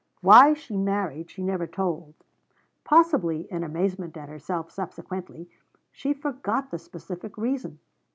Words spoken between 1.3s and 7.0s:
never told. Possibly, in amazement at herself subsequently, she forgot the